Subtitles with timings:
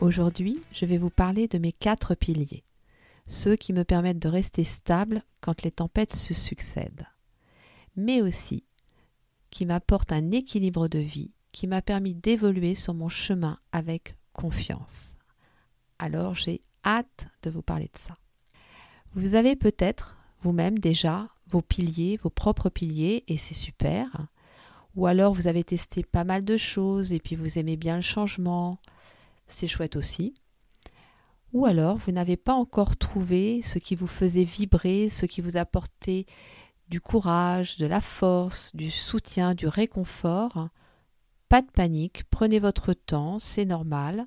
[0.00, 2.64] Aujourd'hui, je vais vous parler de mes quatre piliers,
[3.28, 7.06] ceux qui me permettent de rester stable quand les tempêtes se succèdent,
[7.96, 8.64] mais aussi
[9.50, 15.16] qui m'apportent un équilibre de vie qui m'a permis d'évoluer sur mon chemin avec confiance.
[15.98, 18.14] Alors j'ai hâte de vous parler de ça.
[19.14, 24.28] Vous avez peut-être vous-même déjà vos piliers, vos propres piliers, et c'est super.
[24.96, 28.02] Ou alors vous avez testé pas mal de choses et puis vous aimez bien le
[28.02, 28.78] changement,
[29.50, 30.34] c'est chouette aussi.
[31.52, 35.56] Ou alors vous n'avez pas encore trouvé ce qui vous faisait vibrer, ce qui vous
[35.56, 36.26] apportait
[36.88, 40.68] du courage, de la force, du soutien, du réconfort.
[41.48, 44.26] Pas de panique, prenez votre temps, c'est normal.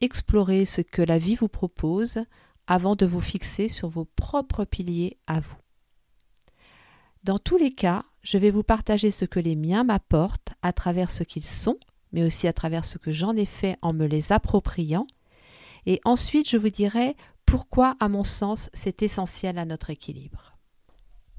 [0.00, 2.24] Explorez ce que la vie vous propose
[2.66, 5.56] avant de vous fixer sur vos propres piliers à vous.
[7.24, 11.10] Dans tous les cas, je vais vous partager ce que les miens m'apportent à travers
[11.10, 11.78] ce qu'ils sont,
[12.12, 15.06] mais aussi à travers ce que j'en ai fait en me les appropriant.
[15.86, 17.16] Et ensuite, je vous dirai
[17.46, 20.56] pourquoi, à mon sens, c'est essentiel à notre équilibre.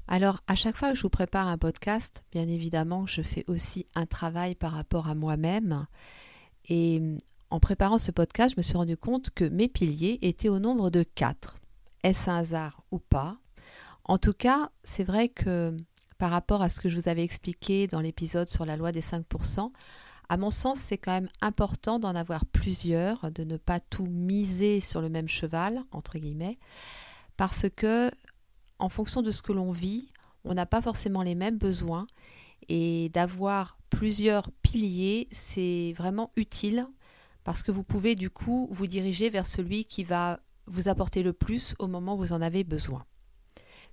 [0.08, 3.86] Alors, à chaque fois que je vous prépare un podcast, bien évidemment, je fais aussi
[3.94, 5.86] un travail par rapport à moi-même.
[6.68, 7.00] Et
[7.50, 10.90] en préparant ce podcast, je me suis rendu compte que mes piliers étaient au nombre
[10.90, 11.58] de quatre.
[12.02, 13.38] Est-ce un hasard ou pas?
[14.04, 15.76] En tout cas, c'est vrai que
[16.18, 19.00] par rapport à ce que je vous avais expliqué dans l'épisode sur la loi des
[19.00, 19.70] 5%,
[20.32, 24.80] à mon sens, c'est quand même important d'en avoir plusieurs, de ne pas tout miser
[24.80, 26.58] sur le même cheval, entre guillemets,
[27.36, 28.10] parce que
[28.78, 30.08] en fonction de ce que l'on vit,
[30.44, 32.06] on n'a pas forcément les mêmes besoins
[32.70, 36.86] et d'avoir plusieurs piliers, c'est vraiment utile
[37.44, 41.34] parce que vous pouvez du coup vous diriger vers celui qui va vous apporter le
[41.34, 43.04] plus au moment où vous en avez besoin.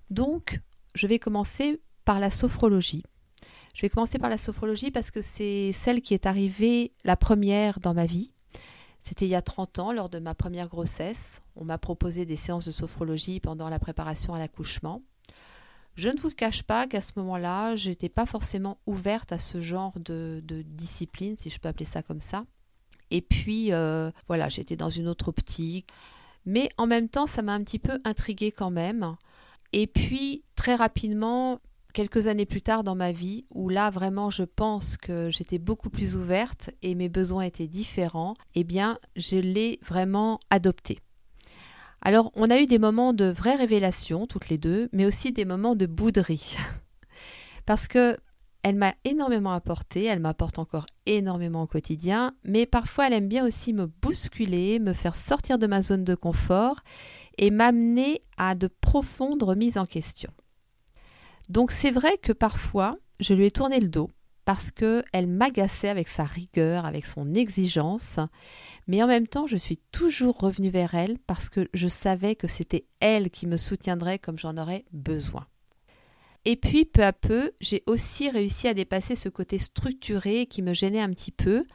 [0.09, 0.62] Donc,
[0.96, 3.03] je vais commencer par la sophrologie.
[3.74, 7.80] Je vais commencer par la sophrologie parce que c'est celle qui est arrivée la première
[7.80, 8.31] dans ma vie.
[9.02, 11.41] C'était il y a 30 ans, lors de ma première grossesse.
[11.56, 15.02] On m'a proposé des séances de sophrologie pendant la préparation à l'accouchement.
[15.96, 19.59] Je ne vous cache pas qu'à ce moment-là, je n'étais pas forcément ouverte à ce
[19.59, 22.46] genre de, discipline, si je peux appeler ça comme ça.
[23.12, 25.90] Et puis, euh, voilà, j'étais dans une autre optique.
[26.46, 29.16] Mais en même temps, ça m'a un petit peu intriguée quand même.
[29.74, 31.59] Et puis, très rapidement,
[31.94, 35.89] quelques années plus tard dans ma vie, où là vraiment je pense que j'étais beaucoup
[35.89, 41.00] plus ouverte et mes besoins étaient différents, eh bien je l'ai vraiment adopté.
[42.01, 45.45] Alors on a eu des moments de vraie révélation toutes les deux, mais aussi des
[45.45, 46.55] moments de bouderie.
[47.66, 48.17] Parce que
[48.61, 53.45] elle m'a énormément apporté, elle m'apporte encore énormément au quotidien, mais parfois elle aime bien
[53.45, 56.81] aussi me bousculer, me faire sortir de ma zone de confort
[57.38, 60.29] et m'amener à de profondes remises en question.
[61.50, 64.10] Donc c'est vrai que parfois, je lui ai tourné le dos
[64.46, 68.20] parce qu'elle m'agaçait avec sa rigueur, avec son exigence,
[68.88, 72.48] mais en même temps, je suis toujours revenue vers elle parce que je savais que
[72.48, 75.46] c'était elle qui me soutiendrait comme j'en aurais besoin.
[76.46, 80.74] Et puis, peu à peu, j'ai aussi réussi à dépasser ce côté structuré qui me
[80.74, 81.66] gênait un petit peu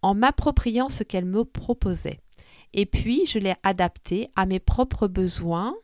[0.00, 2.20] en m'appropriant ce qu'elle me proposait.
[2.72, 5.74] Et puis, je l'ai adapté à mes propres besoins,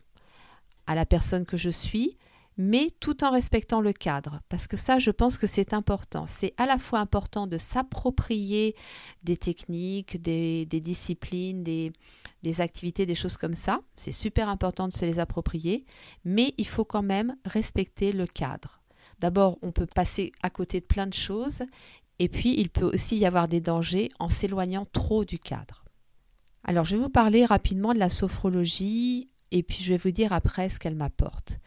[0.87, 2.17] à la personne que je suis,
[2.63, 6.27] mais tout en respectant le cadre, parce que ça, je pense que c'est important.
[6.27, 8.77] C'est à la fois important de s'approprier
[9.23, 13.81] des techniques, des, disciplines, des, activités, des choses comme ça.
[13.97, 15.87] C'est super important de se les approprier,
[16.27, 18.83] mais il faut quand même respecter le cadre.
[19.21, 21.63] D'abord, on peut passer à côté de plein de choses,
[22.19, 25.87] et puis il peut aussi y avoir des dangers en s'éloignant trop du cadre.
[26.63, 30.35] Alors, je vais vous parler rapidement de la sophrologie, et puis je vais vous dire
[30.35, 31.59] après ce qu'elle m'apporte.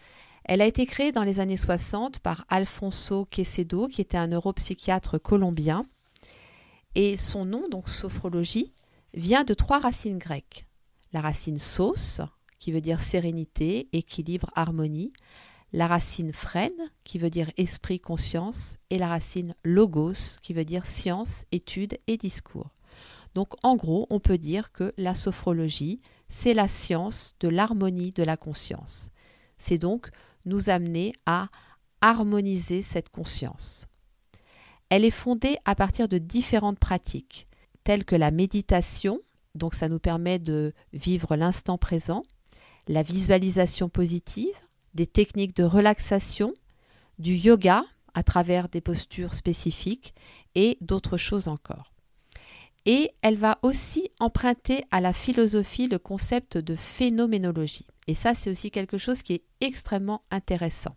[0.45, 5.21] Elle a été créée dans les années 60 par Alfonso Quesedo, qui était un neuropsychiatre
[5.21, 5.85] colombien.
[6.95, 8.73] Et son nom, donc sophrologie,
[9.13, 10.65] vient de trois racines grecques.
[11.13, 12.21] La racine sos,
[12.59, 15.13] qui veut dire sérénité, équilibre, harmonie.
[15.71, 18.75] La racine phrène, qui veut dire esprit, conscience.
[18.89, 22.69] Et la racine logos, qui veut dire science, étude et discours.
[23.33, 28.23] Donc en gros, on peut dire que la sophrologie, c'est la science de l'harmonie de
[28.23, 29.09] la conscience.
[29.57, 30.11] C'est donc
[30.45, 31.49] nous amener à
[32.01, 33.87] harmoniser cette conscience.
[34.89, 37.47] Elle est fondée à partir de différentes pratiques,
[37.83, 39.19] telles que la méditation,
[39.55, 42.23] donc ça nous permet de vivre l'instant présent,
[42.87, 44.53] la visualisation positive,
[44.93, 46.53] des techniques de relaxation,
[47.19, 50.13] du yoga à travers des postures spécifiques
[50.55, 51.93] et d'autres choses encore.
[52.85, 57.87] Et elle va aussi emprunter à la philosophie le concept de phénoménologie.
[58.07, 60.95] Et ça, c'est aussi quelque chose qui est extrêmement intéressant.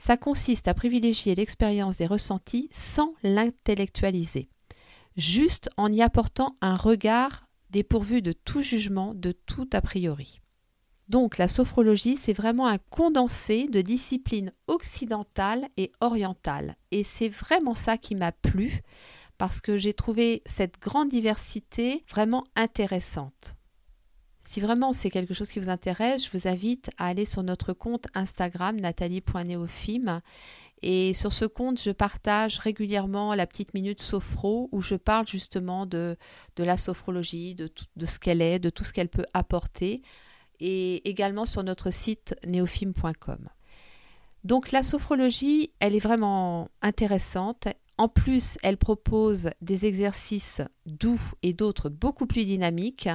[0.00, 4.48] Ça consiste à privilégier l'expérience des ressentis sans l'intellectualiser,
[5.16, 10.40] juste en y apportant un regard dépourvu de tout jugement, de tout a priori.
[11.08, 16.76] Donc la sophrologie, c'est vraiment un condensé de disciplines occidentales et orientales.
[16.90, 18.80] Et c'est vraiment ça qui m'a plu,
[19.38, 23.56] parce que j'ai trouvé cette grande diversité vraiment intéressante.
[24.52, 27.72] Si vraiment c'est quelque chose qui vous intéresse, je vous invite à aller sur notre
[27.72, 30.20] compte Instagram nathalie.neofim
[30.82, 35.86] et sur ce compte, je partage régulièrement la petite minute sophro où je parle justement
[35.86, 36.18] de,
[36.58, 40.02] la sophrologie, de, de ce qu'elle est, de tout ce qu'elle peut apporter
[40.60, 43.48] et également sur notre site neofim.com.
[44.44, 47.68] Donc la sophrologie, elle est vraiment intéressante.
[47.98, 53.08] En plus, elle propose des exercices doux et d'autres beaucoup plus dynamiques.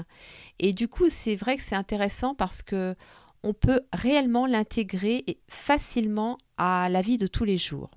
[0.59, 2.95] Et du coup, c'est vrai que c'est intéressant parce que
[3.43, 7.91] on peut réellement l'intégrer facilement à la vie de tous les jours.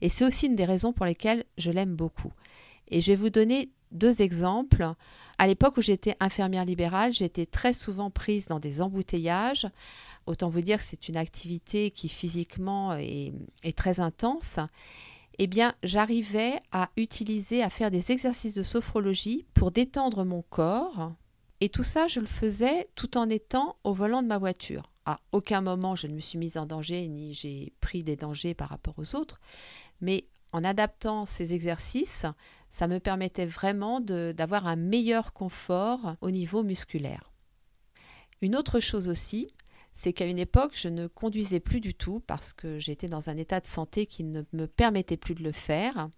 [0.00, 2.32] Et c'est aussi une des raisons pour lesquelles je l'aime beaucoup.
[2.88, 4.92] Et je vais vous donner deux exemples.
[5.38, 9.66] À l'époque où j'étais infirmière libérale, j'étais très souvent prise dans des embouteillages.
[10.26, 13.32] Autant vous dire que c'est une activité qui physiquement est,
[13.64, 14.58] est très intense
[15.38, 21.12] eh bien, j'arrivais à utiliser, à faire des exercices de sophrologie pour détendre mon corps.
[21.60, 24.90] Et tout ça, je le faisais tout en étant au volant de ma voiture.
[25.06, 28.54] À aucun moment, je ne me suis mise en danger ni j'ai pris des dangers
[28.54, 29.40] par rapport aux autres.
[30.00, 32.26] Mais en adaptant ces exercices,
[32.70, 37.30] ça me permettait vraiment d'avoir un meilleur confort au niveau musculaire.
[38.40, 39.48] Une autre chose aussi,
[39.98, 43.36] c'est qu'à une époque, je ne conduisais plus du tout parce que j'étais dans un
[43.36, 46.08] état de santé qui ne me permettait plus de le faire.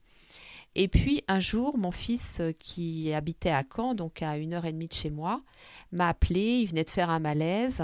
[0.74, 4.66] Et puis un jour, mon fils euh, qui habitait à Caen, donc à une heure
[4.66, 5.42] et demie de chez moi,
[5.92, 7.82] m'a appelé, il venait de faire un malaise,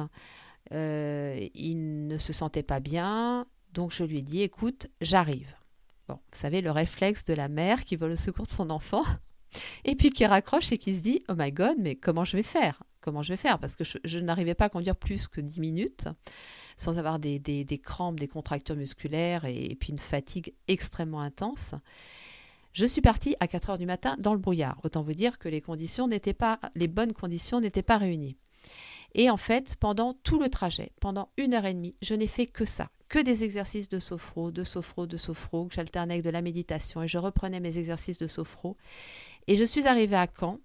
[0.72, 5.54] euh, il ne se sentait pas bien, donc je lui ai dit, écoute, j'arrive.
[6.08, 9.04] Vous savez, le réflexe de la mère qui veut le secours de son enfant,
[9.86, 12.42] et puis qui raccroche et qui se dit, oh my god, mais comment je vais
[12.42, 12.82] faire?
[13.06, 16.08] Comment je vais faire parce que je, n'arrivais pas à conduire plus que 10 minutes
[16.76, 21.74] sans avoir des, crampes, des contractures musculaires et, puis une fatigue extrêmement intense.
[22.72, 24.78] Je suis partie à 4 heures du matin dans le brouillard.
[24.82, 28.36] Autant vous dire que les conditions n'étaient pas, les bonnes conditions n'étaient pas réunies.
[29.14, 32.46] Et en fait, pendant tout le trajet, pendant une heure et demie, je n'ai fait
[32.46, 36.30] que ça, que des exercices de sophro, de sophro, de sophro, que j'alternais avec de
[36.30, 38.76] la méditation et je reprenais mes exercices de sophro.
[39.46, 40.58] Et je suis arrivée à Caen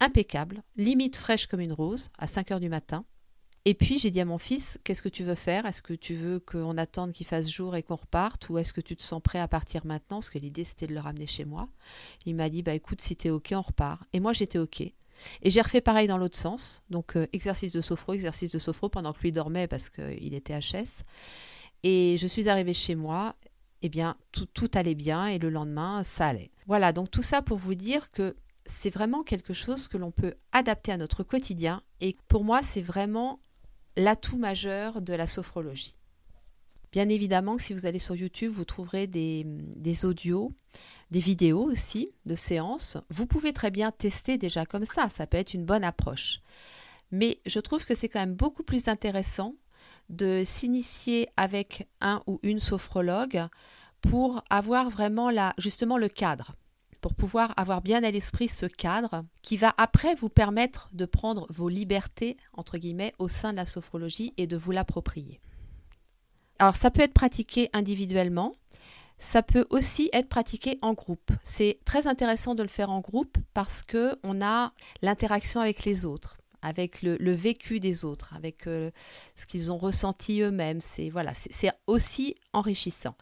[0.00, 3.04] impeccable, limite fraîche comme une rose, à 5 heures du matin.
[3.68, 5.66] Et puis j'ai dit à mon fils, qu'est-ce que tu veux faire?
[5.66, 8.48] Est-ce que tu veux qu'on attende qu'il fasse jour et qu'on reparte?
[8.48, 10.18] Ou est-ce que tu te sens prêt à partir maintenant?
[10.18, 11.68] Parce que l'idée c'était de le ramener chez moi.
[12.26, 14.00] Il m'a dit, bah écoute, si t'es ok, on repart.
[14.12, 14.82] Et moi j'étais ok.
[14.82, 16.84] Et j'ai refait pareil dans l'autre sens.
[16.90, 20.56] Donc euh, exercice de sophro, exercice de sophro pendant que lui dormait parce qu'il était
[20.56, 21.02] HS.
[21.82, 23.34] Et je suis arrivée chez moi,
[23.82, 26.52] eh bien tout, tout allait bien et le lendemain ça allait.
[26.66, 30.34] Voilà, donc tout ça pour vous dire que c'est vraiment quelque chose que l'on peut
[30.52, 33.40] adapter à notre quotidien et pour moi c'est vraiment
[33.96, 35.96] l'atout majeur de la sophrologie.
[36.92, 39.44] Bien évidemment si vous allez sur YouTube, vous trouverez des,
[40.04, 40.52] audios,
[41.10, 42.96] des vidéos aussi de séances.
[43.10, 46.40] Vous pouvez très bien tester déjà comme ça, ça peut être une bonne approche.
[47.12, 49.54] Mais je trouve que c'est quand même beaucoup plus intéressant
[50.08, 53.46] de s'initier avec un ou une sophrologue
[54.00, 56.54] pour avoir vraiment justement le cadre
[57.00, 61.46] pour pouvoir avoir bien à l'esprit ce cadre qui va après vous permettre de prendre
[61.50, 65.40] vos libertés, entre guillemets, au sein de la sophrologie et de vous l'approprier.
[66.58, 68.52] Alors ça peut être pratiqué individuellement,
[69.18, 71.32] ça peut aussi être pratiqué en groupe.
[71.44, 74.72] C'est très intéressant de le faire en groupe parce que on a
[75.02, 78.90] l'interaction avec les autres avec le, vécu des autres, avec euh,
[79.36, 80.80] ce qu'ils ont ressenti eux-mêmes.
[80.80, 83.14] C'est voilà, c'est aussi enrichissant.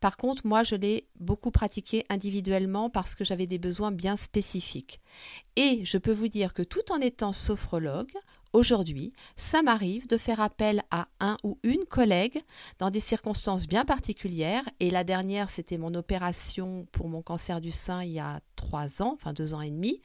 [0.00, 5.00] Par contre, moi, je l'ai beaucoup pratiqué individuellement parce que j'avais des besoins bien spécifiques.
[5.56, 8.12] Et je peux vous dire que tout en étant sophrologue,
[8.52, 12.42] Aujourd'hui, ça m'arrive de faire appel à un ou une collègue
[12.80, 14.64] dans des circonstances bien particulières.
[14.80, 19.02] Et la dernière, c'était mon opération pour mon cancer du sein il y a trois
[19.02, 20.00] ans, enfin deux ans et demi.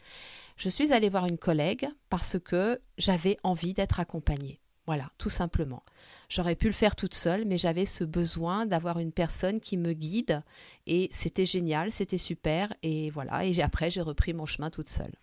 [0.56, 4.62] Je suis allée voir une collègue parce que j'avais envie d'être accompagnée.
[4.86, 5.84] Voilà, tout simplement.
[6.30, 9.94] J'aurais pu le faire toute seule, mais j'avais ce besoin d'avoir une personne qui me
[9.94, 10.44] guide
[10.86, 13.46] et c'était génial, c'était super et voilà.
[13.46, 15.14] Et après, j'ai repris mon chemin toute seule.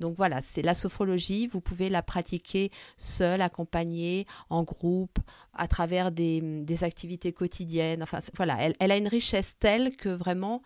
[0.00, 1.46] Donc voilà, c'est la sophrologie.
[1.46, 5.18] Vous pouvez la pratiquer seule, accompagnée, en groupe,
[5.52, 8.02] à travers des, activités quotidiennes.
[8.02, 10.62] Enfin voilà, elle, elle a une richesse telle que vraiment,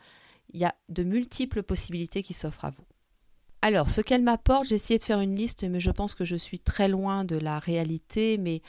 [0.52, 2.84] il y a de multiples possibilités qui s'offrent à vous.
[3.64, 6.35] Alors, ce qu'elle m'apporte, j'ai essayé de faire une liste, mais je pense que je
[6.35, 8.37] suis très loin de la réalité.
[8.37, 8.61] Mais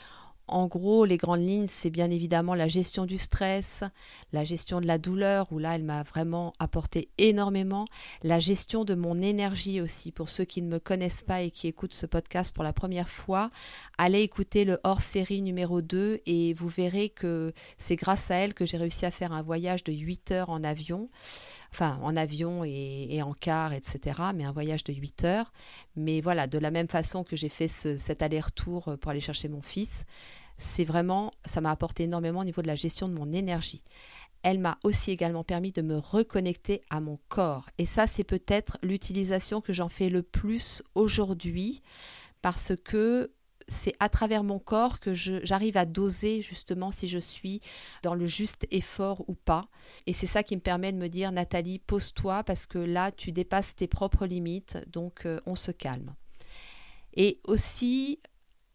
[0.46, 3.82] en gros, les grandes lignes, c'est bien évidemment la gestion du stress,
[4.32, 7.86] la gestion de la douleur, où là, elle m'a vraiment apporté énormément,
[8.22, 10.12] la gestion de mon énergie aussi.
[10.12, 13.10] Pour ceux qui ne me connaissent pas et qui écoutent ce podcast pour la première
[13.10, 13.50] fois,
[13.98, 18.64] allez écouter le hors-série numéro 2 et vous verrez que c'est grâce à elle que
[18.64, 21.08] j'ai réussi à faire un voyage de 8 heures en avion
[21.74, 25.52] enfin en avion et, en car, etc., mais un voyage de 8 heures.
[25.96, 29.48] Mais voilà, de la même façon que j'ai fait cet aller-retour euh, pour aller chercher
[29.48, 30.04] mon fils,
[30.56, 33.82] c'est vraiment, ça m'a apporté énormément au niveau de la gestion de mon énergie.
[34.44, 37.68] Elle m'a aussi également permis de me reconnecter à mon corps.
[37.78, 41.82] Et ça, c'est peut-être l'utilisation que j'en fais le plus aujourd'hui
[42.40, 43.32] parce que
[43.68, 47.60] c'est à travers mon corps que j'arrive à doser justement si je suis
[48.02, 49.68] dans le juste effort ou pas.
[50.06, 53.32] Et c'est ça qui me permet de me dire, Nathalie, pose-toi parce que là, tu
[53.32, 56.14] dépasses tes propres limites, donc euh, on se calme.
[57.16, 58.20] Et aussi,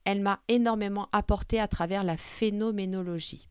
[0.06, 3.48] elle m'a énormément apporté à travers la phénoménologie.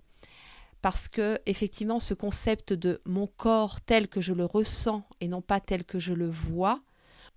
[0.83, 5.43] Parce que effectivement, ce concept de mon corps tel que je le ressens et non
[5.43, 6.81] pas tel que je le vois,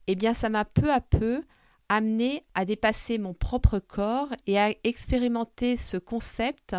[0.08, 1.44] eh bien, ça m'a peu à peu
[1.92, 6.74] amené à dépasser mon propre corps et à expérimenter ce concept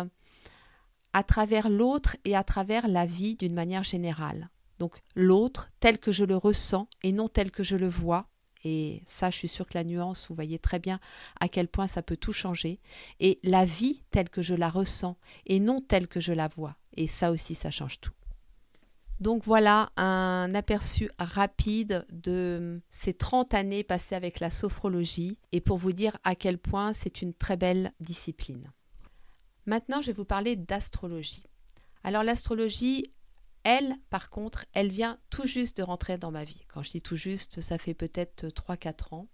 [1.13, 4.49] à travers l'autre et à travers la vie d'une manière générale.
[4.79, 8.25] Donc l'autre tel que je le ressens et non tel que je le vois.
[8.63, 10.99] Et ça, je suis sûre que la nuance, vous voyez très bien
[11.39, 12.79] à quel point ça peut tout changer.
[13.19, 15.15] Et la vie telle que je la ressens
[15.45, 16.75] et non telle que je la vois.
[16.97, 18.13] Et ça aussi, ça change tout.
[19.19, 25.77] Donc voilà un aperçu rapide de ces 30 années passées avec la sophrologie et pour
[25.77, 28.71] vous dire à quel point c'est une très belle discipline.
[29.65, 31.43] Maintenant, je vais vous parler d'astrologie.
[32.03, 33.13] Alors l'astrologie,
[33.63, 36.65] elle, par contre, elle vient tout juste de rentrer dans ma vie.
[36.67, 39.27] Quand je dis tout juste, ça fait peut-être 3-4 ans.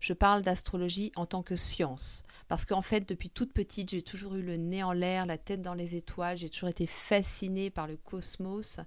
[0.00, 2.24] Je parle d'astrologie en tant que science.
[2.48, 5.62] Parce qu'en fait, depuis toute petite, j'ai toujours eu le nez en l'air, la tête
[5.62, 6.36] dans les étoiles.
[6.36, 8.80] J'ai toujours été fascinée par le cosmos.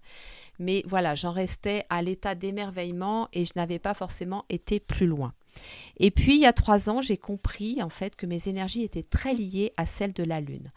[0.59, 5.33] Mais voilà, j'en restais à l'état d'émerveillement et je n'avais pas forcément été plus loin.
[5.97, 9.03] Et puis, il y a trois ans, j'ai compris en fait que mes énergies étaient
[9.03, 10.71] très liées à celles de la Lune.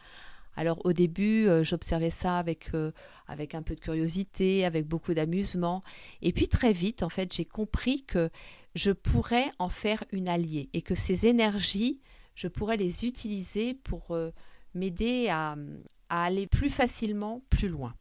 [0.55, 2.93] Alors au début, euh, j'observais ça avec, euh,
[3.27, 5.83] avec un peu de curiosité, avec beaucoup d'amusement.
[6.21, 8.31] Et puis très vite, en fait, j'ai compris que
[8.75, 12.01] je pourrais en faire une alliée et que ces énergies,
[12.35, 14.31] je pourrais les utiliser pour euh,
[14.75, 15.57] m'aider à,
[16.09, 17.95] à aller plus facilement plus loin.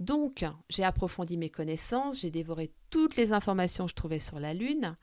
[0.00, 4.52] Donc, j'ai approfondi mes connaissances, j'ai dévoré toutes les informations que je trouvais sur la
[4.52, 4.96] Lune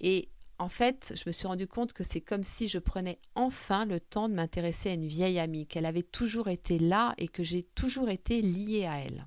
[0.00, 0.28] et
[0.58, 4.00] en fait, je me suis rendu compte que c'est comme si je prenais enfin le
[4.00, 7.62] temps de m'intéresser à une vieille amie, qu'elle avait toujours été là et que j'ai
[7.62, 9.26] toujours été liée à elle.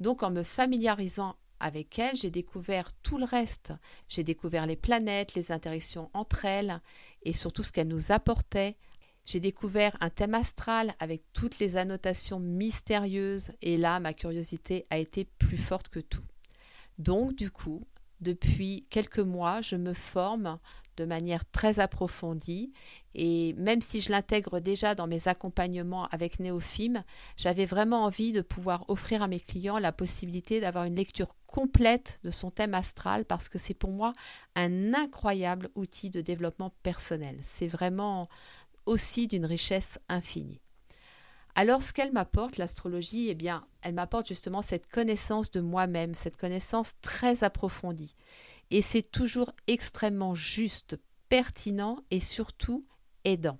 [0.00, 3.72] Donc en me familiarisant avec elle, j'ai découvert tout le reste.
[4.08, 6.80] J'ai découvert les planètes, les interactions entre elles
[7.22, 8.76] et surtout ce qu'elles nous apportaient.
[9.24, 14.98] J'ai découvert un thème astral avec toutes les annotations mystérieuses et là, ma curiosité a
[14.98, 16.24] été plus forte que tout.
[16.98, 17.86] Donc, du coup,
[18.20, 20.58] depuis quelques mois, je me forme
[20.96, 22.72] de manière très approfondie
[23.14, 27.04] et même si je l'intègre déjà dans mes accompagnements avec Néophime,
[27.36, 32.18] j'avais vraiment envie de pouvoir offrir à mes clients la possibilité d'avoir une lecture complète
[32.24, 34.12] de son thème astral parce que c'est pour moi
[34.56, 37.38] un incroyable outil de développement personnel.
[37.42, 38.28] C'est vraiment
[38.86, 40.60] aussi d'une richesse infinie.
[41.60, 46.36] Alors, ce qu'elle m'apporte, l'astrologie, eh bien, elle m'apporte justement cette connaissance de moi-même, cette
[46.36, 48.14] connaissance très approfondie.
[48.70, 52.86] Et c'est toujours extrêmement juste, pertinent et surtout
[53.24, 53.58] aidant.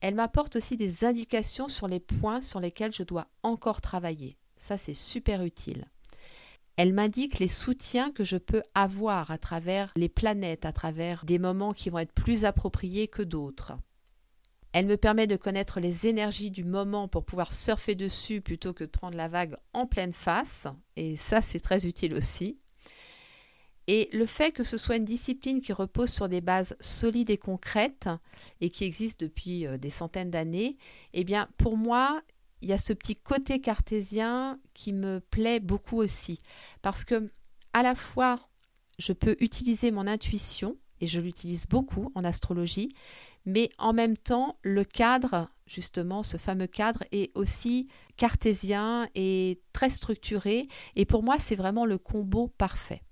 [0.00, 4.36] Elle m'apporte aussi des indications sur les points sur lesquels je dois encore travailler.
[4.56, 5.88] Ça, c'est super utile.
[6.74, 11.38] Elle m'indique les soutiens que je peux avoir à travers les planètes, à travers des
[11.38, 13.74] moments qui vont être plus appropriés que d'autres.
[14.72, 18.84] Elle me permet de connaître les énergies du moment pour pouvoir surfer dessus plutôt que
[18.84, 20.66] de prendre la vague en pleine face.
[20.96, 22.58] Et ça, c'est très utile aussi.
[23.88, 27.38] Et le fait que ce soit une discipline qui repose sur des bases solides et
[27.38, 28.08] concrètes
[28.60, 30.76] et qui existe depuis euh, des centaines d'années,
[31.12, 32.22] eh bien, pour moi,
[32.62, 36.38] il y a ce petit côté cartésien qui me plaît beaucoup aussi.
[36.82, 37.30] Parce que,
[37.72, 38.48] à la fois,
[39.00, 42.90] je peux utiliser mon intuition, et je l'utilise beaucoup en astrologie,
[43.46, 49.90] mais en même temps, le cadre, justement, ce fameux cadre est aussi cartésien et très
[49.90, 50.68] structuré.
[50.96, 53.02] Et pour moi, c'est vraiment le combo parfait.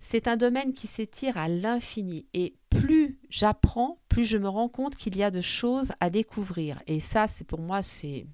[0.00, 4.96] c'est un domaine qui s'étire à l'infini et plus j'apprends, plus je me rends compte
[4.96, 6.82] qu'il y a de choses à découvrir.
[6.86, 8.26] Et ça, c'est pour moi, c'est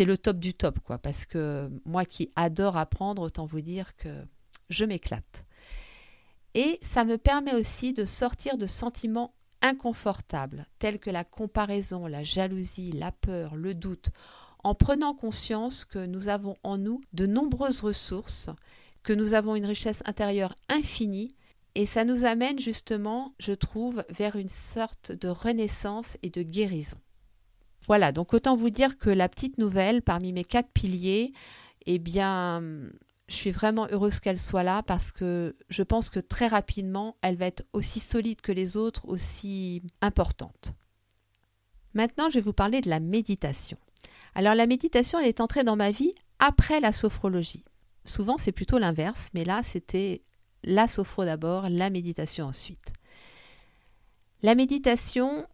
[0.00, 0.98] le top du top, quoi.
[0.98, 4.24] Parce que moi qui adore apprendre, autant vous dire que
[4.68, 5.44] je m'éclate.
[6.54, 12.22] Et ça me permet aussi de sortir de sentiments inconfortables, tels que la comparaison, la
[12.22, 14.10] jalousie, la peur, le doute,
[14.62, 18.50] en prenant conscience que nous avons en nous de nombreuses ressources,
[19.02, 21.34] que nous avons une richesse intérieure infinie,
[21.74, 26.98] et ça nous amène justement, je trouve, vers une sorte de renaissance et de guérison.
[27.86, 31.32] Voilà, donc autant vous dire que la petite nouvelle parmi mes quatre piliers,
[31.86, 32.62] eh bien,
[33.28, 37.36] je suis vraiment heureuse qu'elle soit là parce que je pense que très rapidement, elle
[37.36, 40.74] va être aussi solide que les autres, aussi importante.
[41.94, 43.78] Maintenant, je vais vous parler de la méditation.
[44.34, 47.64] Alors la méditation, elle est entrée dans ma vie après la sophrologie.
[48.04, 50.22] Souvent, c'est plutôt l'inverse, mais là, c'était
[50.64, 52.92] la sophro d'abord, la méditation ensuite.
[54.42, 55.46] La méditation,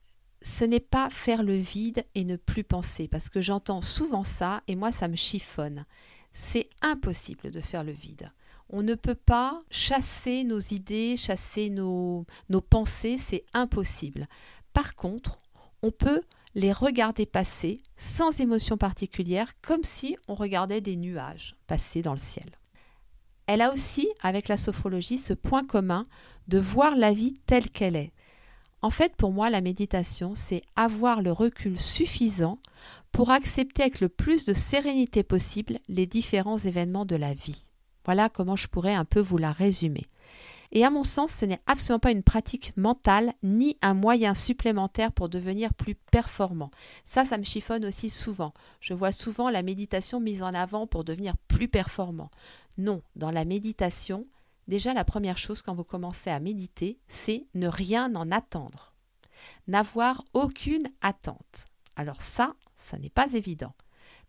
[0.42, 4.62] ce n'est pas faire le vide et ne plus penser, parce que j'entends souvent ça
[4.66, 5.84] et moi ça me chiffonne.
[6.32, 8.30] C'est impossible de faire le vide.
[8.68, 14.28] On ne peut pas chasser nos idées, chasser nos, nos pensées, c'est impossible.
[14.72, 15.38] Par contre,
[15.82, 16.22] on peut
[16.54, 22.18] les regarder passer sans émotion particulière, comme si on regardait des nuages passer dans le
[22.18, 22.46] ciel.
[23.46, 26.06] Elle a aussi, avec la sophrologie, ce point commun
[26.48, 28.12] de voir la vie telle qu'elle est,
[28.82, 32.58] en fait, pour moi, la méditation, c'est avoir le recul suffisant
[33.12, 37.66] pour accepter avec le plus de sérénité possible les différents événements de la vie.
[38.04, 40.06] Voilà comment je pourrais un peu vous la résumer.
[40.72, 45.12] Et à mon sens, ce n'est absolument pas une pratique mentale ni un moyen supplémentaire
[45.12, 46.70] pour devenir plus performant.
[47.04, 48.54] Ça, ça me chiffonne aussi souvent.
[48.80, 52.30] Je vois souvent la méditation mise en avant pour devenir plus performant.
[52.78, 54.26] Non, dans la méditation,
[54.70, 58.94] Déjà, la première chose quand vous commencez à méditer, c'est ne rien en attendre.
[59.66, 61.64] N'avoir aucune attente.
[61.96, 63.74] Alors ça, ça n'est pas évident.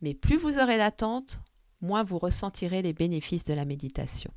[0.01, 1.41] Mais plus vous aurez d'attente,
[1.79, 4.33] moins vous ressentirez les bénéfices de la méditation.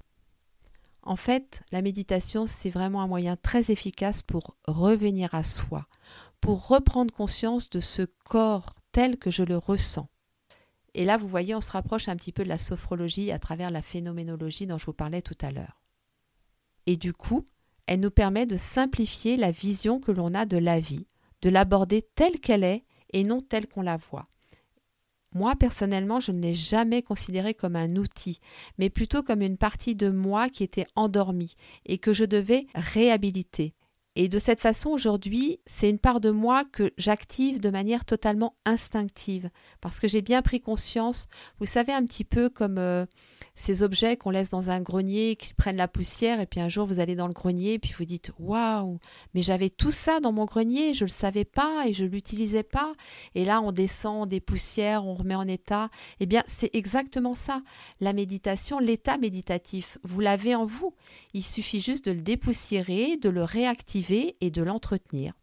[1.04, 5.86] En fait, la méditation, c'est vraiment un moyen très efficace pour revenir à soi,
[6.42, 10.10] pour reprendre conscience de ce corps tel que je le ressens.
[10.92, 13.70] Et là, vous voyez, on se rapproche un petit peu de la sophrologie à travers
[13.70, 15.80] la phénoménologie dont je vous parlais tout à l'heure.
[16.86, 17.44] Et du coup,
[17.86, 21.06] elle nous permet de simplifier la vision que l'on a de la vie,
[21.42, 24.28] de l'aborder telle qu'elle est et non telle qu'on la voit.
[25.34, 28.40] Moi, personnellement, je ne l'ai jamais considérée comme un outil,
[28.78, 33.74] mais plutôt comme une partie de moi qui était endormie et que je devais réhabiliter.
[34.16, 38.54] Et de cette façon, aujourd'hui, c'est une part de moi que j'active de manière totalement
[38.64, 41.26] instinctive, parce que j'ai bien pris conscience,
[41.58, 43.06] vous savez, un petit peu comme euh,
[43.54, 46.86] ces objets qu'on laisse dans un grenier, qui prennent la poussière, et puis un jour
[46.86, 48.98] vous allez dans le grenier, et puis vous dites Waouh,
[49.34, 52.10] mais j'avais tout ça dans mon grenier, je ne le savais pas et je ne
[52.10, 52.94] l'utilisais pas.
[53.34, 55.90] Et là, on descend des poussières, on remet en état.
[56.20, 57.62] Eh bien, c'est exactement ça.
[58.00, 60.94] La méditation, l'état méditatif, vous l'avez en vous.
[61.32, 65.34] Il suffit juste de le dépoussiérer, de le réactiver et de l'entretenir.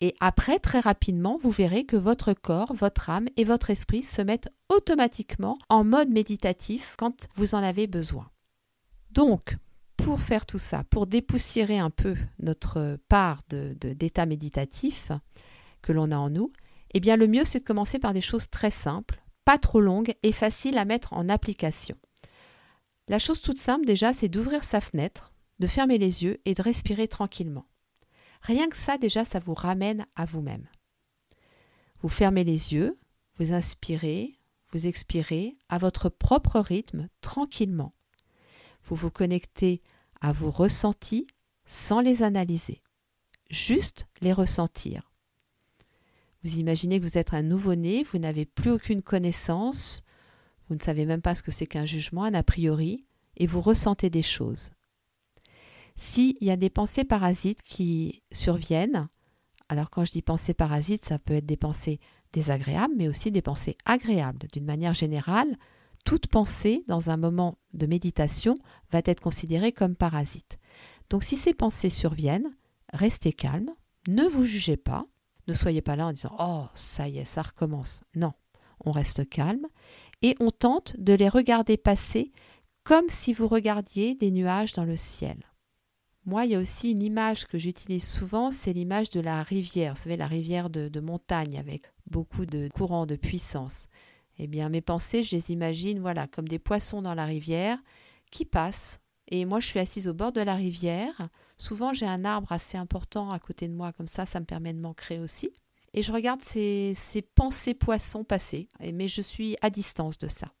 [0.00, 4.22] Et après, très rapidement, vous verrez que votre corps, votre âme et votre esprit se
[4.22, 8.28] mettent automatiquement en mode méditatif quand vous en avez besoin.
[9.10, 9.56] Donc,
[9.96, 15.12] pour faire tout ça, pour dépoussiérer un peu notre part d'état méditatif
[15.80, 16.52] que l'on a en nous,
[16.92, 20.14] eh bien le mieux c'est de commencer par des choses très simples, pas trop longues
[20.22, 21.96] et faciles à mettre en application.
[23.08, 26.62] La chose toute simple déjà, c'est d'ouvrir sa fenêtre, de fermer les yeux et de
[26.62, 27.66] respirer tranquillement.
[28.44, 30.68] Rien que ça, déjà, ça vous ramène à vous-même.
[32.02, 32.98] Vous fermez les yeux,
[33.38, 34.38] vous inspirez,
[34.70, 37.94] vous expirez à votre propre rythme, tranquillement.
[38.84, 39.80] Vous vous connectez
[40.20, 41.26] à vos ressentis
[41.64, 42.82] sans les analyser,
[43.48, 45.10] juste les ressentir.
[46.42, 50.02] Vous imaginez que vous êtes un nouveau-né, vous n'avez plus aucune connaissance,
[50.68, 53.06] vous ne savez même pas ce que c'est qu'un jugement, un a priori,
[53.38, 54.68] et vous ressentez des choses.
[55.96, 59.08] S'il y a des pensées parasites qui surviennent,
[59.68, 62.00] alors quand je dis pensées parasites, ça peut être des pensées
[62.32, 64.46] désagréables, mais aussi des pensées agréables.
[64.52, 65.56] D'une manière générale,
[66.04, 68.56] toute pensée dans un moment de méditation
[68.92, 70.58] va être considérée comme parasite.
[71.10, 72.54] Donc si ces pensées surviennent,
[72.92, 73.70] restez calme,
[74.08, 75.06] ne vous jugez pas,
[75.48, 78.02] ne soyez pas là en disant Oh, ça y est, ça recommence.
[78.14, 78.32] Non,
[78.84, 79.66] on reste calme
[80.22, 82.32] et on tente de les regarder passer
[82.82, 85.38] comme si vous regardiez des nuages dans le ciel.
[86.26, 89.92] Moi, il y a aussi une image que j'utilise souvent, c'est l'image de la rivière.
[89.92, 93.86] Vous savez, la rivière de, montagne avec beaucoup de courants, de puissance.
[94.38, 97.78] Eh bien, mes pensées, je les imagine, voilà, comme des poissons dans la rivière
[98.30, 101.28] qui passent Et moi, je suis assise au bord de la rivière.
[101.58, 104.72] Souvent, j'ai un arbre assez important à côté de moi, comme ça, ça me permet
[104.72, 105.50] de m'ancrer aussi.
[105.92, 106.94] Et je regarde ces,
[107.34, 110.52] pensées poissons passer, mais je suis à distance de ça.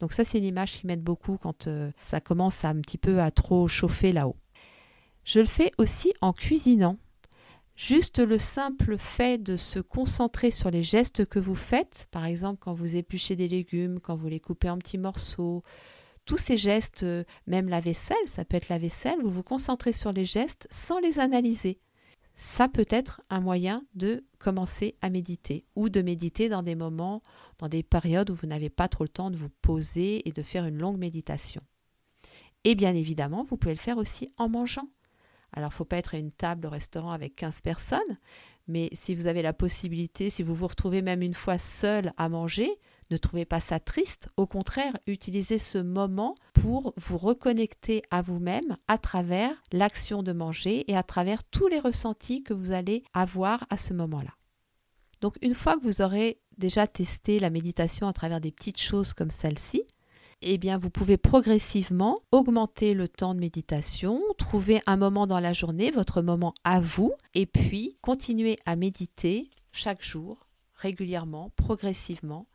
[0.00, 2.98] Donc ça, c'est une image qui m'aide beaucoup quand euh, ça commence à un petit
[2.98, 4.36] peu à trop chauffer là-haut.
[5.24, 6.98] Je le fais aussi en cuisinant.
[7.76, 12.60] Juste le simple fait de se concentrer sur les gestes que vous faites, par exemple
[12.60, 15.64] quand vous épluchez des légumes, quand vous les coupez en petits morceaux,
[16.24, 19.92] tous ces gestes, euh, même la vaisselle, ça peut être la vaisselle, vous vous concentrez
[19.92, 21.80] sur les gestes sans les analyser.
[22.36, 27.22] Ça peut être un moyen de commencer à méditer ou de méditer dans des moments,
[27.58, 30.42] dans des périodes où vous n'avez pas trop le temps de vous poser et de
[30.42, 31.62] faire une longue méditation.
[32.64, 34.88] Et bien évidemment, vous pouvez le faire aussi en mangeant.
[35.54, 38.18] Alors, il ne faut pas être à une table au restaurant avec 15 personnes,
[38.66, 42.28] mais si vous avez la possibilité, si vous vous retrouvez même une fois seul à
[42.28, 42.70] manger,
[43.10, 44.28] ne trouvez pas ça triste.
[44.36, 50.90] Au contraire, utilisez ce moment pour vous reconnecter à vous-même à travers l'action de manger
[50.90, 54.32] et à travers tous les ressentis que vous allez avoir à ce moment-là.
[55.20, 59.14] Donc une fois que vous aurez déjà testé la méditation à travers des petites choses
[59.14, 59.84] comme celle-ci,
[60.46, 65.90] eh vous pouvez progressivement augmenter le temps de méditation, trouver un moment dans la journée,
[65.90, 72.46] votre moment à vous, et puis continuer à méditer chaque jour, régulièrement, progressivement,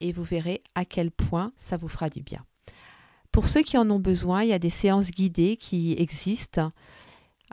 [0.00, 2.44] et vous verrez à quel point ça vous fera du bien.
[3.30, 6.70] Pour ceux qui en ont besoin, il y a des séances guidées qui existent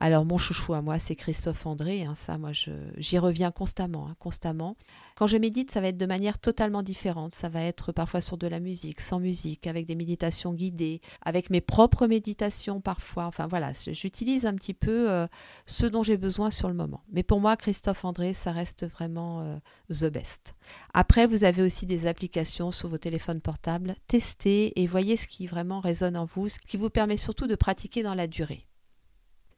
[0.01, 2.05] alors mon chouchou à moi, c'est Christophe André.
[2.05, 4.77] Hein, ça, moi, j'y reviens constamment, hein, constamment.
[5.15, 7.33] Quand je médite, ça va être de manière totalement différente.
[7.33, 11.49] Ça va être parfois sur de la musique, sans musique, avec des méditations guidées, avec
[11.49, 13.25] mes propres méditations parfois.
[13.25, 15.27] Enfin voilà, j'utilise un petit peu euh,
[15.65, 17.03] ce dont j'ai besoin sur le moment.
[17.11, 19.57] Mais pour moi, Christophe André, ça reste vraiment euh,
[19.89, 20.55] the best.
[20.93, 23.97] Après, vous avez aussi des applications sur vos téléphones portables.
[24.07, 27.55] Testez et voyez ce qui vraiment résonne en vous, ce qui vous permet surtout de
[27.55, 28.68] pratiquer dans la durée.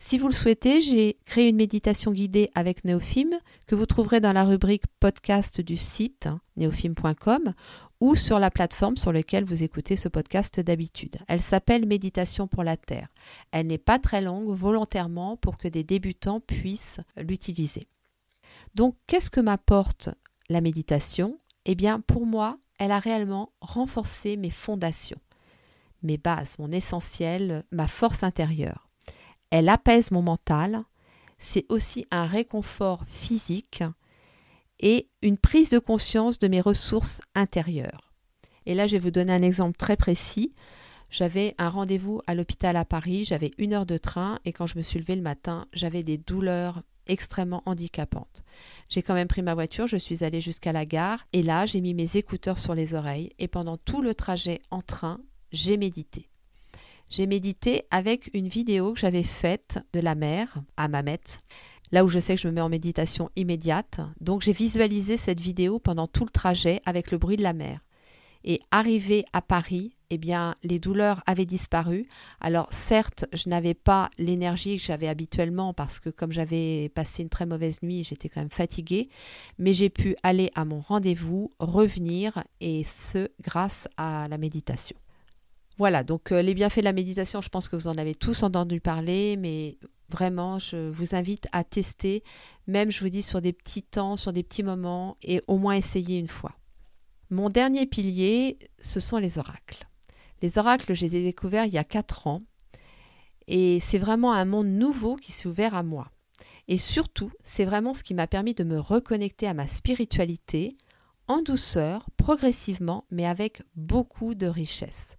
[0.03, 4.33] Si vous le souhaitez, j'ai créé une méditation guidée avec Néophime que vous trouverez dans
[4.33, 7.53] la rubrique podcast du site néophime.com
[7.99, 11.17] ou sur la plateforme sur laquelle vous écoutez ce podcast d'habitude.
[11.27, 13.09] Elle s'appelle Méditation pour la Terre.
[13.51, 17.87] Elle n'est pas très longue volontairement pour que des débutants puissent l'utiliser.
[18.73, 20.09] Donc, qu'est-ce que m'apporte
[20.49, 21.39] la méditation?
[21.65, 25.21] Eh bien, pour moi, elle a réellement renforcé mes fondations,
[26.01, 28.90] mes bases, mon essentiel, ma force intérieure
[29.51, 30.83] elle apaise mon mental,
[31.37, 33.83] c'est aussi un réconfort physique
[34.79, 38.13] et une prise de conscience de mes ressources intérieures.
[38.65, 40.53] Et là, je vais vous donner un exemple très précis.
[41.09, 44.77] J'avais un rendez-vous à l'hôpital à Paris, j'avais une heure de train et quand je
[44.77, 48.43] me suis levée le matin, j'avais des douleurs extrêmement handicapantes.
[48.87, 51.81] J'ai quand même pris ma voiture, je suis allée jusqu'à la gare et là, j'ai
[51.81, 55.19] mis mes écouteurs sur les oreilles et pendant tout le trajet en train,
[55.51, 56.30] j'ai médité
[57.11, 61.19] j'ai médité avec une vidéo que j'avais faite de la mer à Mamet,
[61.91, 63.99] là où je sais que je me mets en méditation immédiate.
[64.21, 67.81] Donc j'ai visualisé cette vidéo pendant tout le trajet avec le bruit de la mer.
[68.45, 72.07] Et arrivé à Paris, eh bien, les douleurs avaient disparu.
[72.39, 77.29] Alors, certes, je n'avais pas l'énergie que j'avais habituellement parce que comme j'avais passé une
[77.29, 79.09] très mauvaise nuit, j'étais quand même fatiguée,
[79.59, 84.97] mais j'ai pu aller à mon rendez-vous, revenir, et ce, grâce à la méditation.
[85.77, 88.43] Voilà, donc euh, les bienfaits de la méditation, je pense que vous en avez tous
[88.43, 89.77] entendu parler, mais
[90.09, 92.23] vraiment, je vous invite à tester,
[92.67, 95.73] même je vous dis sur des petits temps, sur des petits moments, et au moins
[95.73, 96.53] essayer une fois.
[97.29, 99.87] Mon dernier pilier, ce sont les oracles.
[100.41, 102.43] Les oracles, je les ai découverts il y a 4 ans,
[103.47, 106.11] et c'est vraiment un monde nouveau qui s'est ouvert à moi.
[106.67, 110.75] Et surtout, c'est vraiment ce qui m'a permis de me reconnecter à ma spiritualité
[111.27, 115.15] en douceur, progressivement, mais avec beaucoup de richesse.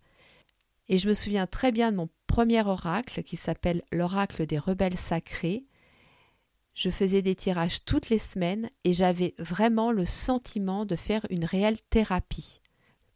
[0.88, 4.98] Et je me souviens très bien de mon premier oracle qui s'appelle l'oracle des rebelles
[4.98, 5.66] sacrés.
[6.74, 11.44] Je faisais des tirages toutes les semaines et j'avais vraiment le sentiment de faire une
[11.44, 12.60] réelle thérapie.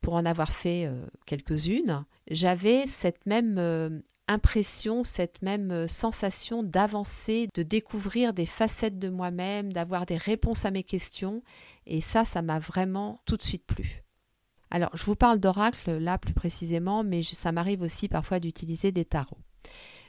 [0.02, 6.62] Pour en avoir fait euh, quelques-unes, j'avais cette même euh, impression, cette même euh, sensation
[6.62, 11.42] d'avancer, de découvrir des facettes de moi-même, d'avoir des réponses à mes questions.
[11.86, 14.05] Et ça, ça m'a vraiment tout de suite plu.
[14.76, 19.06] Alors, je vous parle d'oracle là plus précisément, mais ça m'arrive aussi parfois d'utiliser des
[19.06, 19.40] tarots.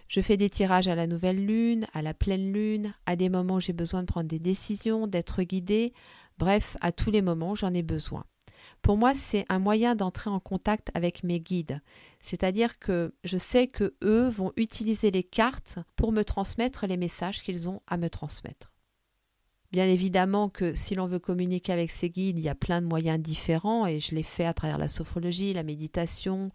[0.10, 3.56] Je fais des tirages à la nouvelle lune, à la pleine lune, à des moments
[3.56, 5.93] où j'ai besoin de prendre des décisions, d'être guidée,
[6.38, 8.25] bref, à tous les moments j'en ai besoin.
[8.82, 11.80] Pour moi, c'est un moyen d'entrer en contact avec mes guides.
[12.19, 17.41] C'est-à-dire que je sais que eux vont utiliser les cartes pour me transmettre les messages
[17.41, 18.73] qu'ils ont à me transmettre.
[19.71, 22.88] Bien évidemment que si l'on veut communiquer avec ses guides, il y a plein de
[22.88, 26.51] moyens différents et je l'ai fait à travers la sophrologie, la méditation,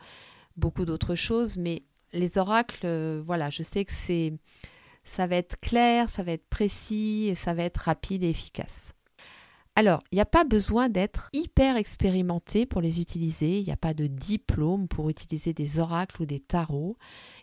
[0.56, 1.82] beaucoup d'autres choses, mais
[2.14, 4.32] les oracles, euh, voilà, je sais que c'est
[5.04, 8.91] ça va être clair, ça va être précis et ça va être rapide et efficace.
[9.74, 13.76] Alors, il n'y a pas besoin d'être hyper expérimenté pour les utiliser, il n'y a
[13.76, 16.98] pas de diplôme pour utiliser des oracles ou des tarots.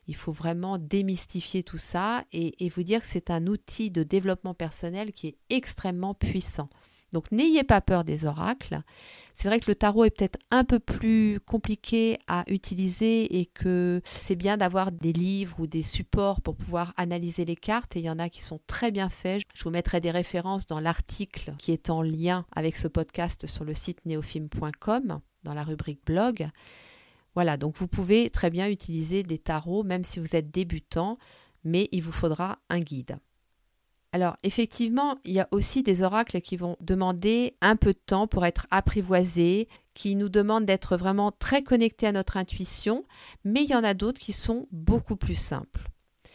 [0.07, 4.53] Il faut vraiment démystifier tout ça et, vous dire que c'est un outil de développement
[4.53, 6.69] personnel qui est extrêmement puissant.
[7.13, 8.81] Donc n'ayez pas peur des oracles.
[9.33, 14.01] C'est vrai que le tarot est peut-être un peu plus compliqué à utiliser et que
[14.03, 18.05] c'est bien d'avoir des livres ou des supports pour pouvoir analyser les cartes et il
[18.05, 19.43] y en a qui sont très bien faits.
[19.53, 23.63] Je vous mettrai des références dans l'article qui est en lien avec ce podcast sur
[23.63, 26.49] le site neofilm.com dans la rubrique blog.
[27.35, 31.17] Voilà, donc vous pouvez très bien utiliser des tarots même si vous êtes débutant,
[31.63, 33.17] mais il vous faudra un guide.
[34.11, 38.27] Alors effectivement, il y a aussi des oracles qui vont demander un peu de temps
[38.27, 43.05] pour être apprivoisés, qui nous demandent d'être vraiment très connectés à notre intuition,
[43.43, 45.89] mais il y en a d'autres qui sont beaucoup plus simples.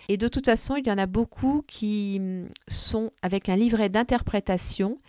[0.08, 3.88] Et de toute façon, il y en a beaucoup qui hum, sont avec un livret
[3.88, 5.00] d'interprétation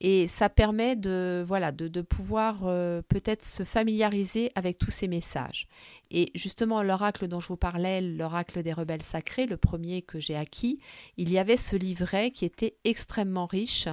[0.00, 5.68] et ça permet de, voilà, de, pouvoir euh, peut-être se familiariser avec tous ces messages.
[6.10, 10.36] Et justement, l'oracle dont je vous parlais, l'oracle des rebelles sacrés, le premier que j'ai
[10.36, 10.80] acquis,
[11.16, 13.88] il y avait ce livret qui était extrêmement riche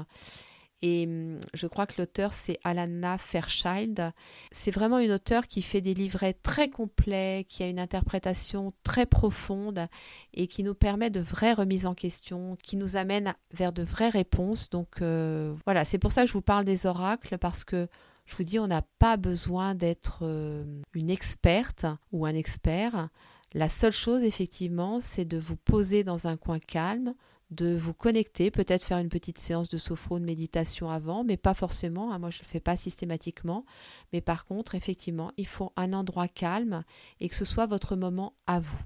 [0.83, 4.11] et hum, je crois que l'auteur, c'est Alana Fairchild.
[4.51, 9.05] C'est vraiment une auteure qui fait des livrets très complets, qui a une interprétation très
[9.05, 9.87] profonde
[10.33, 14.09] et qui nous permet de vraies remises en question, qui nous amène vers de vraies
[14.09, 14.69] réponses.
[14.69, 17.87] Donc euh, voilà, c'est pour ça que je vous parle des oracles, parce que
[18.25, 23.07] je vous dis, on n'a pas besoin d'être euh, une experte ou un expert.
[23.53, 27.13] La seule chose, effectivement, c'est de vous poser dans un coin calme,
[27.53, 31.53] de vous connecter, peut-être faire une petite séance de sophro, de méditation avant, mais pas
[31.53, 32.11] forcément.
[32.11, 33.65] Hein, moi, je ne le fais pas systématiquement.
[34.11, 36.83] Mais par contre, effectivement, il faut un endroit calme
[37.19, 38.81] et que ce soit votre moment à vous.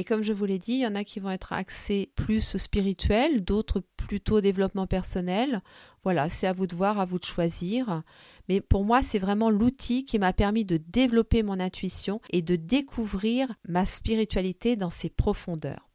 [0.00, 2.56] Et comme je vous l'ai dit, il y en a qui vont être axés plus
[2.56, 5.60] spirituels, d'autres plutôt développement personnel.
[6.04, 8.04] Voilà, c'est à vous de voir, à vous de choisir.
[8.48, 12.54] Mais pour moi, c'est vraiment l'outil qui m'a permis de développer mon intuition et de
[12.54, 15.87] découvrir ma spiritualité dans ses profondeurs.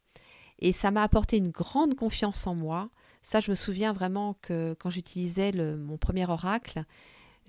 [0.63, 2.89] Et ça m'a apporté une grande confiance en moi.
[3.21, 6.86] Ça, je me souviens vraiment que quand j'utilisais mon premier oracle,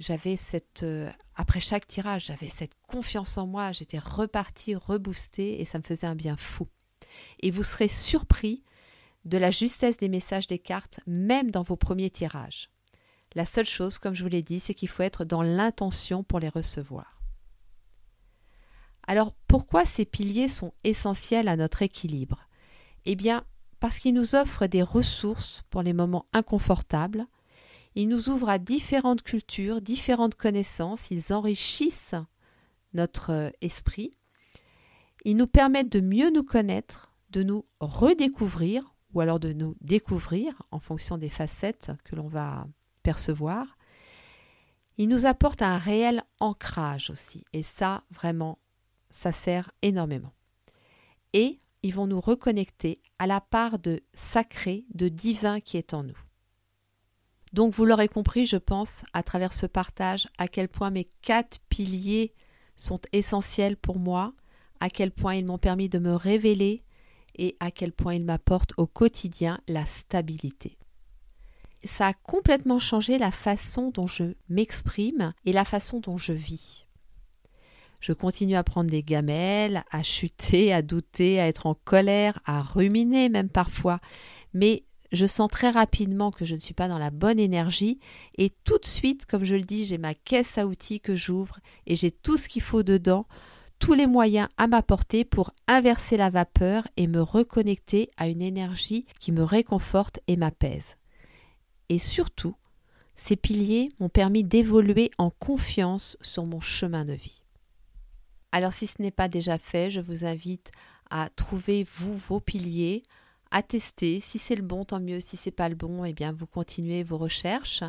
[0.00, 3.70] j'avais cette, euh, après chaque tirage, j'avais cette confiance en moi.
[3.70, 6.66] J'étais repartie, reboostée et ça me faisait un bien fou.
[7.38, 8.64] Et vous serez surpris
[9.24, 12.68] de la justesse des messages des cartes, même dans vos premiers tirages.
[13.36, 16.40] La seule chose, comme je vous l'ai dit, c'est qu'il faut être dans l'intention pour
[16.40, 17.22] les recevoir.
[19.06, 22.48] Alors pourquoi ces piliers sont essentiels à notre équilibre?
[23.06, 23.44] Eh bien,
[23.80, 27.26] parce qu'il nous offre des ressources pour les moments inconfortables,
[27.94, 32.14] ils nous ouvrent à différentes cultures, différentes connaissances, ils enrichissent
[32.92, 34.12] notre euh, esprit,
[35.24, 40.62] ils nous permettent de mieux nous connaître, de nous redécouvrir ou alors de nous découvrir
[40.70, 42.66] en fonction des facettes que l'on va
[43.02, 43.78] percevoir.
[44.98, 48.58] Ils nous apportent un réel ancrage aussi et ça vraiment
[49.10, 50.32] ça sert énormément.
[51.32, 56.02] Et ils vont nous reconnecter à la part de sacré, de divin qui est en
[56.02, 56.18] nous.
[57.52, 61.60] Donc vous l'aurez compris, je pense, à travers ce partage, à quel point mes quatre
[61.68, 62.32] piliers
[62.74, 64.32] sont essentiels pour moi,
[64.80, 66.82] à quel point ils m'ont permis de me révéler
[67.36, 70.78] et à quel point ils m'apportent au quotidien la stabilité.
[71.84, 76.83] Ça a complètement changé la façon dont je m'exprime et la façon dont je vis.
[78.04, 82.60] Je continue à prendre des gamelles, à chuter, à douter, à être en colère, à
[82.60, 83.98] ruminer même parfois.
[84.52, 87.98] Mais je sens très rapidement que je ne suis pas dans la bonne énergie
[88.36, 91.60] et tout de suite, comme je le dis, j'ai ma caisse à outils que j'ouvre
[91.86, 93.26] et j'ai tout ce qu'il faut dedans,
[93.78, 98.42] tous les moyens à ma portée pour inverser la vapeur et me reconnecter à une
[98.42, 100.96] énergie qui me réconforte et m'apaise.
[101.88, 102.54] Et surtout,
[103.16, 107.43] ces piliers m'ont permis d'évoluer en confiance sur mon chemin de vie.
[108.54, 110.70] Alors si ce n'est pas déjà fait, je vous invite
[111.10, 113.02] à trouver vous vos piliers,
[113.50, 114.20] à tester.
[114.20, 115.18] Si c'est le bon, tant mieux.
[115.18, 117.82] Si c'est pas le bon, eh bien vous continuez vos recherches,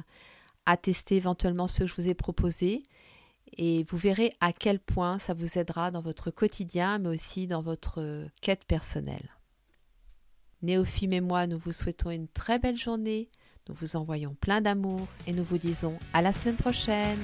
[0.66, 2.82] à tester éventuellement ceux que je vous ai proposés.
[3.58, 7.62] Et vous verrez à quel point ça vous aidera dans votre quotidien, mais aussi dans
[7.62, 9.30] votre quête personnelle.
[10.64, 13.30] Néophime et moi, nous vous souhaitons une très belle journée.
[13.70, 17.22] Nous vous envoyons plein d'amour et nous vous disons à la semaine prochaine.